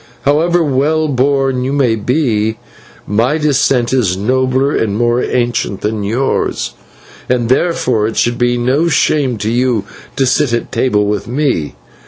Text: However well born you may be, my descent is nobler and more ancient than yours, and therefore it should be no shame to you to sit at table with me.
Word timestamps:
However 0.23 0.63
well 0.63 1.07
born 1.09 1.63
you 1.63 1.71
may 1.71 1.95
be, 1.95 2.57
my 3.05 3.37
descent 3.37 3.93
is 3.93 4.17
nobler 4.17 4.71
and 4.75 4.97
more 4.97 5.21
ancient 5.21 5.81
than 5.81 6.01
yours, 6.03 6.71
and 7.29 7.49
therefore 7.49 8.07
it 8.07 8.17
should 8.17 8.39
be 8.39 8.57
no 8.57 8.87
shame 8.87 9.37
to 9.37 9.51
you 9.51 9.83
to 10.15 10.25
sit 10.25 10.53
at 10.53 10.71
table 10.71 11.05
with 11.05 11.27
me. 11.27 11.75